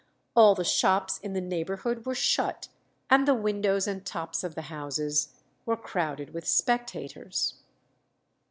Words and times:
All 0.35 0.55
the 0.55 0.63
shops 0.63 1.19
in 1.19 1.33
the 1.33 1.39
neighbourhood 1.41 2.07
were 2.07 2.15
shut, 2.15 2.69
and 3.11 3.27
the 3.27 3.35
windows 3.35 3.85
and 3.85 4.03
tops 4.03 4.43
of 4.43 4.55
the 4.55 4.63
houses 4.63 5.29
were 5.63 5.77
crowded 5.77 6.33
with 6.33 6.47
spectators." 6.47 7.59